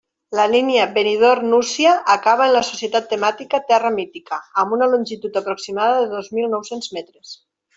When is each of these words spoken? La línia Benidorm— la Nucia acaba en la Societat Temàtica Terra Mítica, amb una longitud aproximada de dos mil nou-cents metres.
La 0.37 0.43
línia 0.51 0.85
Benidorm— 0.95 1.43
la 1.45 1.49
Nucia 1.51 1.91
acaba 2.13 2.47
en 2.47 2.55
la 2.55 2.63
Societat 2.71 3.07
Temàtica 3.11 3.61
Terra 3.73 3.93
Mítica, 3.99 4.41
amb 4.63 4.77
una 4.79 4.91
longitud 4.95 5.41
aproximada 5.43 6.01
de 6.05 6.11
dos 6.19 6.33
mil 6.41 6.53
nou-cents 6.57 6.95
metres. 6.99 7.39